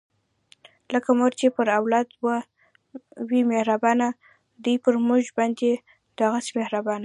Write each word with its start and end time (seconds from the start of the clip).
لکه 0.93 1.09
مور 1.17 1.31
چې 1.39 1.47
پر 1.55 1.67
اولاد 1.79 2.07
وي 3.29 3.41
مهربانه، 3.51 4.07
دی 4.63 4.75
پر 4.83 4.93
مونږ 5.07 5.23
باندې 5.37 5.69
دغهسې 6.19 6.51
مهربانه 6.59 6.99